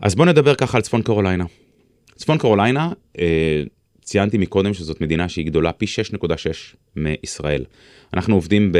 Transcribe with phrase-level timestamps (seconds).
[0.00, 1.44] אז בואו נדבר ככה על צפון קרוליינה.
[2.14, 3.62] צפון קרוליינה, אה,
[4.02, 7.64] ציינתי מקודם שזאת מדינה שהיא גדולה פי 6.6 מישראל.
[8.14, 8.78] אנחנו עובדים, ב...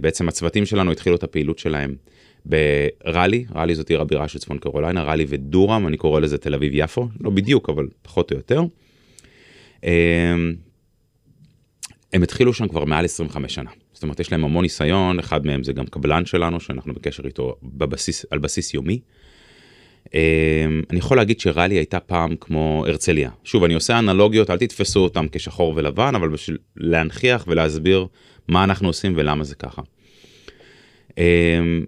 [0.00, 1.94] בעצם הצוותים שלנו התחילו את הפעילות שלהם
[2.44, 6.72] בראלי, ראלי זאת עיר הבירה של צפון קרוליינה, ראלי ודורם, אני קורא לזה תל אביב
[6.74, 8.62] יפו, לא בדיוק, אבל פחות או יותר.
[9.84, 10.34] אה,
[12.12, 13.70] הם התחילו שם כבר מעל 25 שנה.
[13.92, 17.56] זאת אומרת, יש להם המון ניסיון, אחד מהם זה גם קבלן שלנו, שאנחנו בקשר איתו
[17.62, 19.00] בבסיס, על בסיס יומי.
[20.14, 23.30] אמ, אני יכול להגיד שרלי הייתה פעם כמו הרצליה.
[23.44, 28.06] שוב, אני עושה אנלוגיות, אל תתפסו אותם כשחור ולבן, אבל בשביל להנכיח ולהסביר
[28.48, 29.82] מה אנחנו עושים ולמה זה ככה.
[31.18, 31.84] אמ,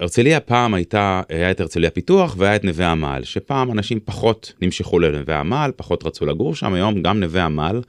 [0.00, 4.98] הרצליה פעם הייתה, היה את הרצליה פיתוח והיה את נווה עמל, שפעם אנשים פחות נמשכו
[4.98, 7.80] לנווה עמל, פחות רצו לגור שם, היום גם נווה עמל,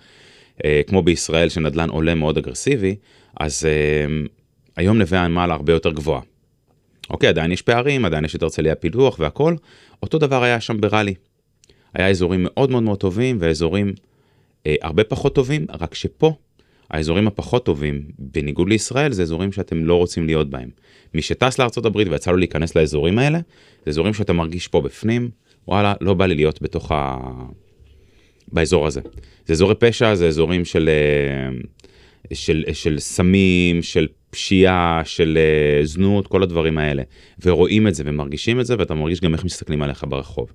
[0.65, 2.95] אה, כמו בישראל שנדל"ן עולה מאוד אגרסיבי,
[3.39, 4.25] אז אמ,
[4.75, 6.21] היום נווה עמל הרבה יותר גבוהה.
[7.09, 9.55] אוקיי, עדיין יש פערים, עדיין יש את הרצליה פיתוח והכל,
[10.03, 11.13] אותו דבר היה שם בראלי.
[11.93, 13.93] היה אזורים מאוד מאוד מאוד טובים ואזורים
[14.67, 16.33] אה, הרבה פחות טובים, רק שפה
[16.89, 20.69] האזורים הפחות טובים, בניגוד לישראל, זה אזורים שאתם לא רוצים להיות בהם.
[21.13, 23.39] מי שטס הברית ויצא לו להיכנס לאזורים האלה,
[23.85, 25.29] זה אזורים שאתה מרגיש פה בפנים,
[25.67, 27.17] וואלה, לא בא לי להיות בתוך ה...
[28.51, 29.01] באזור הזה.
[29.45, 31.57] זה אזורי פשע, זה אזורים של, אה,
[32.33, 37.03] של, של סמים, של פשיעה, של uh, זנות, כל הדברים האלה.
[37.45, 40.51] ורואים את זה ומרגישים את זה, ואתה מרגיש גם איך מסתכלים עליך ברחוב.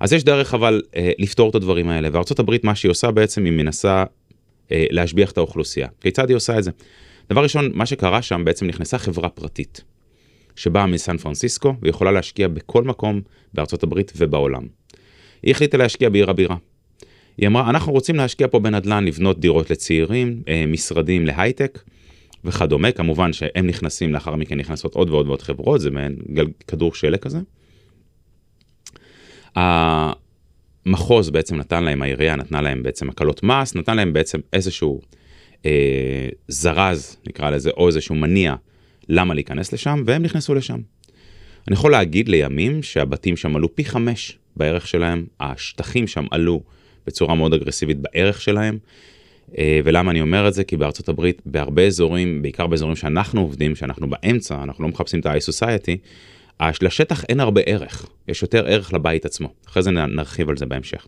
[0.00, 3.52] אז יש דרך אבל uh, לפתור את הדברים האלה, הברית מה שהיא עושה בעצם, היא
[3.52, 5.88] מנסה uh, להשביח את האוכלוסייה.
[6.00, 6.70] כיצד היא עושה את זה?
[7.30, 9.84] דבר ראשון, מה שקרה שם, בעצם נכנסה חברה פרטית,
[10.56, 13.20] שבאה מסן פרנסיסקו, ויכולה להשקיע בכל מקום
[13.82, 14.62] הברית ובעולם.
[15.42, 16.56] היא החליטה להשקיע בעיר הבירה.
[17.38, 21.78] היא אמרה, אנחנו רוצים להשקיע פה בנדל"ן, לבנות דירות לצעירים, משרדים להייטק,
[22.44, 26.94] וכדומה, כמובן שהם נכנסים, לאחר מכן נכנסות עוד ועוד ועוד חברות, זה מעין גל, כדור
[26.94, 27.38] שלג כזה.
[30.86, 35.00] המחוז בעצם נתן להם, העירייה נתנה להם בעצם הקלות מס, נתן להם בעצם איזשהו
[35.66, 38.54] אה, זרז, נקרא לזה, או איזשהו מניע
[39.08, 40.80] למה להיכנס לשם, והם נכנסו לשם.
[41.68, 46.62] אני יכול להגיד לימים שהבתים שם עלו פי חמש בערך שלהם, השטחים שם עלו
[47.06, 48.78] בצורה מאוד אגרסיבית בערך שלהם,
[49.84, 50.64] ולמה אני אומר את זה?
[50.64, 55.26] כי בארצות הברית, בהרבה אזורים, בעיקר באזורים שאנחנו עובדים, שאנחנו באמצע, אנחנו לא מחפשים את
[55.26, 55.96] ה-i society,
[56.82, 59.48] לשטח אין הרבה ערך, יש יותר ערך לבית עצמו.
[59.68, 61.06] אחרי זה נרחיב על זה בהמשך.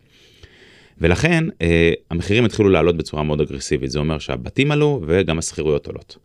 [0.98, 6.16] ולכן אה, המחירים התחילו לעלות בצורה מאוד אגרסיבית, זה אומר שהבתים עלו וגם השכירויות עולות.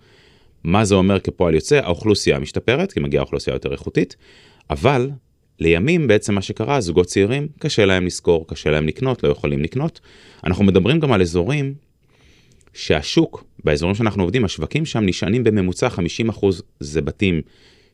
[0.63, 1.79] מה זה אומר כפועל יוצא?
[1.83, 4.15] האוכלוסייה משתפרת, כי מגיעה אוכלוסייה יותר איכותית,
[4.69, 5.09] אבל
[5.59, 9.99] לימים בעצם מה שקרה, זוגות צעירים, קשה להם לשכור, קשה להם לקנות, לא יכולים לקנות.
[10.43, 11.73] אנחנו מדברים גם על אזורים
[12.73, 16.45] שהשוק, באזורים שאנחנו עובדים, השווקים שם נשענים בממוצע 50%
[16.79, 17.41] זה בתים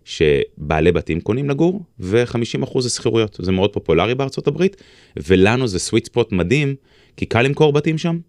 [0.06, 3.40] שבעלי בתים קונים לגור, ו-50% זה שכירויות.
[3.42, 4.84] זה מאוד פופולרי בארצות הברית,
[5.18, 6.76] ולנו זה סוויט ספוט מדהים,
[7.18, 8.20] כי קל למכור בתים שם,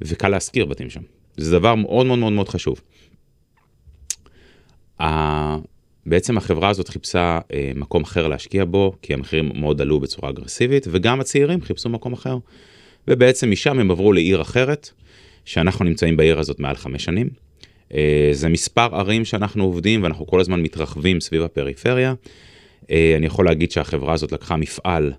[0.00, 1.00] וקל להשכיר בתים שם.
[1.36, 2.80] זה דבר מאוד מאוד מאוד מאוד חשוב.
[6.06, 10.86] בעצם החברה הזאת חיפשה אה, מקום אחר להשקיע בו, כי המחירים מאוד עלו בצורה אגרסיבית,
[10.90, 12.38] וגם הצעירים חיפשו מקום אחר.
[13.08, 14.90] ובעצם משם הם עברו לעיר אחרת,
[15.44, 17.28] שאנחנו נמצאים בעיר הזאת מעל חמש שנים.
[17.94, 22.14] אה, זה מספר ערים שאנחנו עובדים ואנחנו כל הזמן מתרחבים סביב הפריפריה.
[22.90, 25.12] אה, אני יכול להגיד שהחברה הזאת לקחה מפעל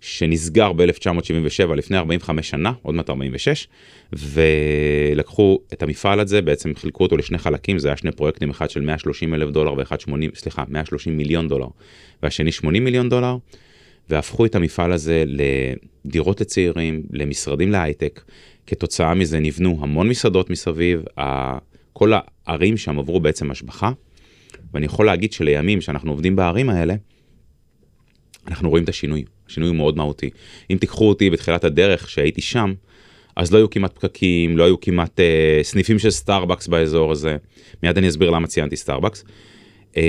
[0.00, 3.68] שנסגר ב-1977, לפני 45 שנה, עוד מעט 46,
[4.12, 8.80] ולקחו את המפעל הזה, בעצם חילקו אותו לשני חלקים, זה היה שני פרויקטים, אחד של
[8.80, 11.66] 130 אלף דולר ואחד 80, סליחה, 130 מיליון דולר,
[12.22, 13.36] והשני 80 מיליון דולר,
[14.10, 18.20] והפכו את המפעל הזה לדירות לצעירים, למשרדים להייטק,
[18.68, 21.02] כתוצאה מזה נבנו המון מסעדות מסביב,
[21.92, 22.12] כל
[22.46, 23.92] הערים שם עברו בעצם השבחה,
[24.74, 26.94] ואני יכול להגיד שלימים שאנחנו עובדים בערים האלה,
[28.48, 30.30] אנחנו רואים את השינוי, השינוי הוא מאוד מהותי.
[30.70, 32.74] אם תיקחו אותי בתחילת הדרך שהייתי שם,
[33.36, 37.36] אז לא היו כמעט פקקים, לא היו כמעט אה, סניפים של סטארבקס באזור הזה,
[37.82, 39.24] מיד אני אסביר למה ציינתי סטארבקס.
[39.96, 40.02] אה,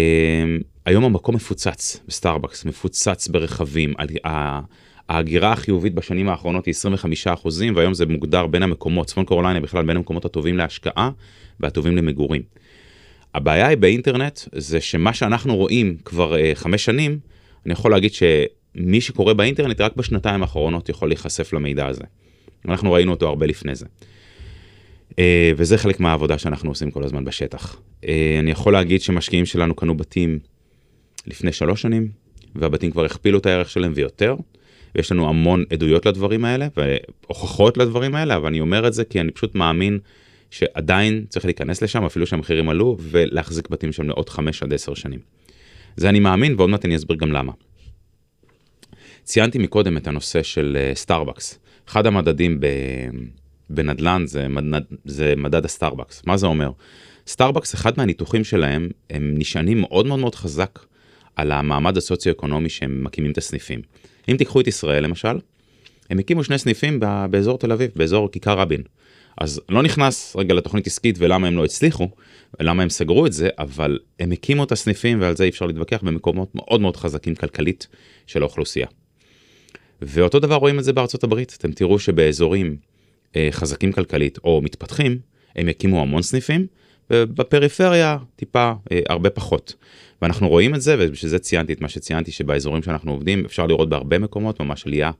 [0.86, 3.94] היום המקום מפוצץ בסטארבקס, מפוצץ ברכבים,
[5.10, 9.86] ההגירה החיובית בשנים האחרונות היא 25 אחוזים, והיום זה מוגדר בין המקומות, צפון קרוליינה בכלל
[9.86, 11.12] בין המקומות הטובים להשקעה
[11.60, 12.42] והטובים למגורים.
[13.36, 17.20] הבעיה היא באינטרנט, זה שמה שאנחנו רואים כבר אה, חמש שנים,
[17.66, 22.04] אני יכול להגיד שמי שקורא באינטרנט רק בשנתיים האחרונות יכול להיחשף למידע הזה.
[22.68, 23.86] אנחנו ראינו אותו הרבה לפני זה.
[25.12, 25.16] אה,
[25.58, 27.76] וזה חלק מהעבודה שאנחנו עושים כל הזמן בשטח.
[28.02, 28.06] אה,
[28.40, 30.40] אני יכול להגיד שמשקיעים שלנו קנו בתים
[31.28, 32.10] לפני שלוש שנים,
[32.56, 34.36] והבתים כבר הכפילו את הערך שלהם ויותר.
[34.96, 39.22] ויש לנו המון עדויות לדברים האלה והוכחות לדברים האלה, אבל אני אומר את זה כי
[39.22, 40.00] אני פשוט מאמין
[40.52, 45.20] שעדיין צריך להיכנס לשם, אפילו שהמחירים עלו, ולהחזיק בתים שם לעוד 5 עד 10 שנים.
[45.98, 47.52] זה אני מאמין, ועוד מעט אני אסביר גם למה.
[49.24, 51.60] ציינתי מקודם את הנושא של סטארבקס.
[51.88, 52.66] אחד המדדים ב...
[53.70, 54.84] בנדל"ן זה, מד...
[55.06, 56.22] זה מדד הסטארבקס.
[56.26, 56.72] מה זה אומר?
[57.28, 60.80] סטארבקס, אחד מהניתוחים שלהם, הם נשענים מאוד מאוד מאוד חזק
[61.36, 63.82] על המעמד הסוציו-אקונומי שהם מקימים את הסניפים.
[64.30, 65.40] אם תיקחו את ישראל למשל,
[66.10, 67.00] הם הקימו שני סניפים
[67.30, 68.82] באזור תל אביב, באזור כיכר רבין.
[69.38, 72.10] אז לא נכנס רגע לתוכנית עסקית ולמה הם לא הצליחו,
[72.60, 76.00] ולמה הם סגרו את זה, אבל הם הקימו את הסניפים ועל זה אי אפשר להתווכח
[76.04, 77.88] במקומות מאוד מאוד חזקים כלכלית
[78.28, 78.88] של האוכלוסייה.
[80.02, 82.78] ואותו דבר רואים את זה בארצות הברית, אתם תראו שבאזורים
[83.36, 85.20] אה, חזקים כלכלית או מתפתחים,
[85.56, 86.68] הם יקימו המון סניפים,
[87.14, 89.76] ובפריפריה טיפה אה, הרבה פחות.
[90.22, 93.90] ואנחנו רואים את זה, ובשביל זה ציינתי את מה שציינתי, שבאזורים שאנחנו עובדים אפשר לראות
[93.90, 95.12] בהרבה מקומות ממש עלייה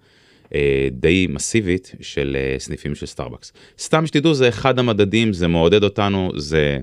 [0.56, 3.54] אה, די מסיבית של אה, סניפים של סטארבקס.
[3.80, 6.78] סתם שתדעו, זה אחד המדדים, זה מעודד אותנו, זה...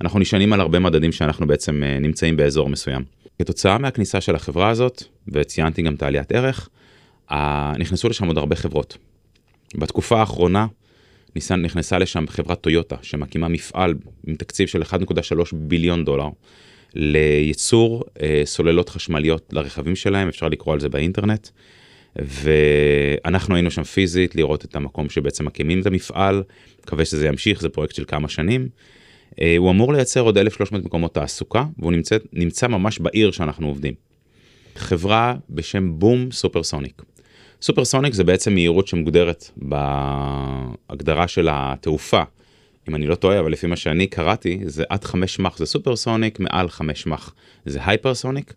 [0.00, 3.04] אנחנו נשענים על הרבה מדדים שאנחנו בעצם אה, נמצאים באזור מסוים.
[3.38, 6.68] כתוצאה מהכניסה של החברה הזאת, וציינתי גם את העליית ערך,
[7.78, 8.98] נכנסו לשם עוד הרבה חברות.
[9.74, 10.66] בתקופה האחרונה
[11.62, 13.94] נכנסה לשם חברת טויוטה, שמקימה מפעל
[14.26, 14.94] עם תקציב של 1.3
[15.52, 16.28] ביליון דולר
[16.94, 21.48] לייצור אה, סוללות חשמליות לרכבים שלהם, אפשר לקרוא על זה באינטרנט.
[22.16, 26.42] ואנחנו היינו שם פיזית לראות את המקום שבעצם מקימים את המפעל,
[26.82, 28.68] מקווה שזה ימשיך, זה פרויקט של כמה שנים.
[29.40, 33.94] אה, הוא אמור לייצר עוד 1,300 מקומות תעסוקה, והוא נמצא, נמצא ממש בעיר שאנחנו עובדים.
[34.76, 37.02] חברה בשם Boom Supersonic.
[37.62, 42.22] Supersonic זה בעצם מהירות שמוגדרת בהגדרה של התעופה.
[42.88, 46.40] אם אני לא טועה, אבל לפי מה שאני קראתי, זה עד 5 מאך זה supersonic,
[46.40, 47.34] מעל 5 מאך
[47.66, 48.54] זה hypersonic.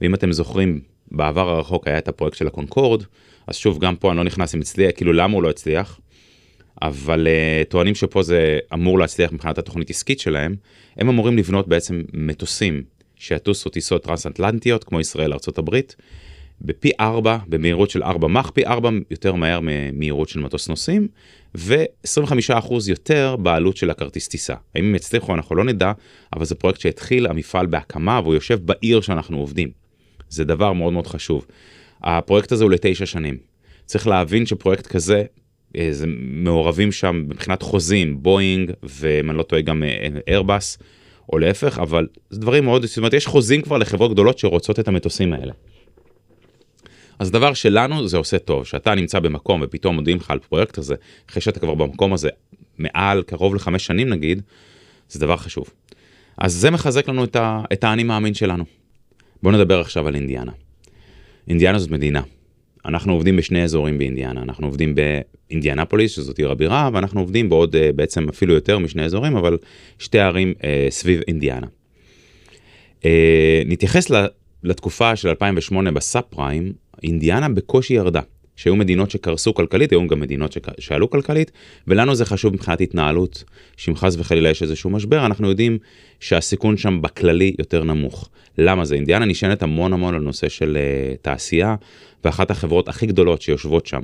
[0.00, 0.80] ואם אתם זוכרים,
[1.10, 3.02] בעבר הרחוק היה את הפרויקט של הקונקורד,
[3.46, 6.00] אז שוב, גם פה אני לא נכנס אם הצליח, כאילו למה הוא לא הצליח,
[6.82, 10.56] אבל uh, טוענים שפה זה אמור להצליח מבחינת התוכנית עסקית שלהם,
[10.96, 12.82] הם אמורים לבנות בעצם מטוסים
[13.16, 15.80] שיטוסו טיסות טרנס-אטלנטיות כמו ישראל ארה"ב,
[16.62, 21.08] בפי 4, במהירות של 4 מח, פי 4 יותר מהר ממהירות של מטוס נוסעים,
[21.54, 24.54] ו-25% יותר בעלות של הכרטיס טיסה.
[24.74, 25.92] האם הם יצליחו אנחנו לא נדע,
[26.32, 29.70] אבל זה פרויקט שהתחיל המפעל בהקמה והוא יושב בעיר שאנחנו עובדים.
[30.28, 31.46] זה דבר מאוד מאוד חשוב.
[32.02, 33.36] הפרויקט הזה הוא לתשע שנים.
[33.84, 35.24] צריך להבין שפרויקט כזה,
[35.76, 39.82] אה, זה מעורבים שם מבחינת חוזים, בואינג, ואם אני לא טועה גם
[40.28, 40.78] איירבאס,
[41.32, 44.88] או להפך, אבל זה דברים מאוד, זאת אומרת, יש חוזים כבר לחברות גדולות שרוצות את
[44.88, 45.52] המטוסים האלה.
[47.18, 50.94] אז דבר שלנו זה עושה טוב, שאתה נמצא במקום ופתאום מודיעים לך על פרויקט הזה,
[51.30, 52.28] אחרי שאתה כבר במקום הזה
[52.78, 54.42] מעל קרוב לחמש שנים נגיד,
[55.08, 55.70] זה דבר חשוב.
[56.38, 58.64] אז זה מחזק לנו את, ה, את האני מאמין שלנו.
[59.42, 60.52] בואו נדבר עכשיו על אינדיאנה.
[61.48, 62.22] אינדיאנה זאת מדינה.
[62.86, 67.90] אנחנו עובדים בשני אזורים באינדיאנה, אנחנו עובדים באינדיאנפוליס, שזאת עיר הבירה, ואנחנו עובדים בעוד אה,
[67.94, 69.58] בעצם אפילו יותר משני אזורים, אבל
[69.98, 71.66] שתי ערים אה, סביב אינדיאנה.
[73.04, 74.10] אה, נתייחס
[74.62, 76.72] לתקופה של 2008 בסאב פריים,
[77.02, 78.20] אינדיאנה בקושי ירדה.
[78.58, 81.52] שהיו מדינות שקרסו כלכלית, היו גם מדינות שעלו כלכלית,
[81.86, 83.44] ולנו זה חשוב מבחינת התנהלות,
[83.76, 85.78] שאם חס וחלילה יש איזשהו משבר, אנחנו יודעים
[86.20, 88.28] שהסיכון שם בכללי יותר נמוך.
[88.58, 88.94] למה זה?
[88.94, 91.76] אינדיאנה נשענת המון המון על נושא של uh, תעשייה,
[92.24, 94.02] ואחת החברות הכי גדולות שיושבות שם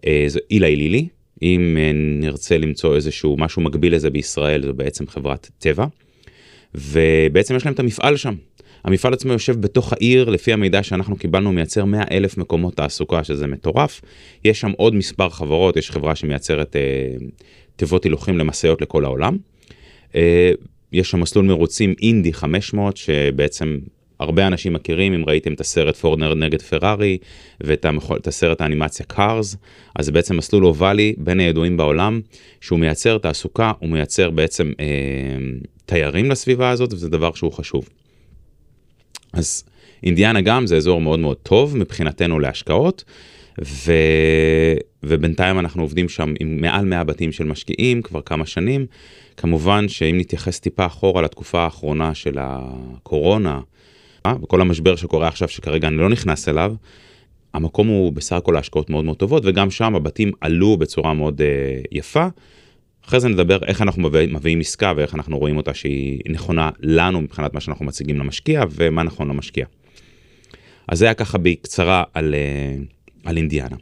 [0.00, 1.08] uh, זו אילי לילי,
[1.42, 5.86] אם uh, נרצה למצוא איזשהו משהו מקביל לזה בישראל, זו בעצם חברת טבע,
[6.74, 8.34] ובעצם יש להם את המפעל שם.
[8.84, 13.46] המפעל עצמו יושב בתוך העיר, לפי המידע שאנחנו קיבלנו, מייצר 100 אלף מקומות תעסוקה, שזה
[13.46, 14.00] מטורף.
[14.44, 16.80] יש שם עוד מספר חברות, יש חברה שמייצרת אה,
[17.76, 19.36] תיבות הילוכים למשאיות לכל העולם.
[20.14, 20.50] אה,
[20.92, 23.78] יש שם מסלול מרוצים אינדי 500, שבעצם
[24.20, 27.18] הרבה אנשים מכירים, אם ראיתם את הסרט פורנר נגד פרארי
[27.60, 29.56] ואת המחול, הסרט האנימציה קארס,
[29.96, 32.20] אז זה בעצם מסלול אובלי בין הידועים בעולם,
[32.60, 34.86] שהוא מייצר תעסוקה, הוא מייצר בעצם אה,
[35.86, 37.88] תיירים לסביבה הזאת, וזה דבר שהוא חשוב.
[39.34, 39.64] אז
[40.02, 43.04] אינדיאנה גם זה אזור מאוד מאוד טוב מבחינתנו להשקעות,
[43.64, 43.92] ו...
[45.02, 48.86] ובינתיים אנחנו עובדים שם עם מעל 100 בתים של משקיעים כבר כמה שנים.
[49.36, 53.60] כמובן שאם נתייחס טיפה אחורה לתקופה האחרונה של הקורונה,
[54.26, 56.74] אה, וכל המשבר שקורה עכשיו שכרגע אני לא נכנס אליו,
[57.54, 61.88] המקום הוא בסך הכל ההשקעות מאוד מאוד טובות, וגם שם הבתים עלו בצורה מאוד uh,
[61.92, 62.26] יפה.
[63.08, 67.20] אחרי זה נדבר איך אנחנו מביאים, מביאים עסקה ואיך אנחנו רואים אותה שהיא נכונה לנו
[67.20, 69.66] מבחינת מה שאנחנו מציגים למשקיע ומה נכון למשקיע.
[70.88, 72.76] אז זה היה ככה בקצרה על, אה,
[73.24, 73.76] על אינדיאנה.